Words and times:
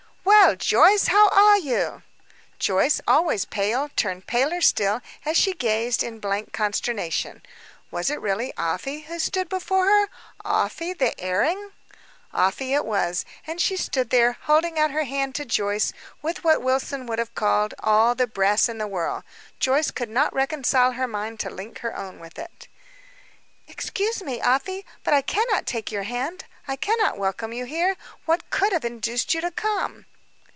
"Well, 0.23 0.55
Joyce, 0.55 1.07
how 1.07 1.29
are 1.29 1.57
you?" 1.57 2.03
Joyce, 2.59 2.99
always 3.07 3.45
pale, 3.45 3.89
turned 3.95 4.27
paler 4.27 4.59
still, 4.61 5.01
as 5.23 5.37
she 5.37 5.53
gazed 5.53 6.03
in 6.03 6.19
blank 6.19 6.51
consternation. 6.51 7.41
Was 7.89 8.09
it 8.09 8.19
really 8.21 8.51
Afy 8.57 9.01
who 9.01 9.19
stood 9.19 9.49
before 9.49 9.85
her 9.85 10.07
Afy, 10.43 10.93
the 10.93 11.19
erring? 11.19 11.71
Afy 12.33 12.73
it 12.73 12.85
was. 12.85 13.23
And 13.45 13.61
she 13.61 13.77
stood 13.77 14.09
there, 14.09 14.33
holding 14.41 14.79
out 14.79 14.91
her 14.91 15.03
hand 15.03 15.35
to 15.35 15.45
Joyce, 15.45 15.93
with 16.21 16.43
what 16.43 16.61
Wilson 16.61 17.05
would 17.05 17.19
have 17.19 17.35
called, 17.35 17.73
all 17.79 18.13
the 18.15 18.27
brass 18.27 18.67
in 18.67 18.77
the 18.77 18.87
world. 18.87 19.23
Joyce 19.59 19.91
could 19.91 20.09
not 20.09 20.33
reconcile 20.33 20.93
her 20.93 21.07
mind 21.07 21.39
to 21.41 21.49
link 21.49 21.79
her 21.79 21.95
own 21.95 22.19
with 22.19 22.37
it. 22.39 22.67
"Excuse 23.67 24.23
me, 24.23 24.39
Afy, 24.43 24.85
but 25.03 25.13
I 25.13 25.21
cannot 25.21 25.65
take 25.65 25.91
your 25.91 26.03
hand, 26.03 26.45
I 26.67 26.75
cannot 26.75 27.17
welcome 27.17 27.53
you 27.53 27.65
here. 27.65 27.95
What 28.25 28.49
could 28.49 28.73
have 28.73 28.85
induced 28.85 29.33
you 29.33 29.41
to 29.41 29.51
come?" 29.51 30.05